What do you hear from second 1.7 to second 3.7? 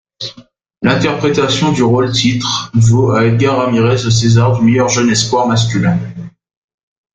du rôle-titre vaut à Edgar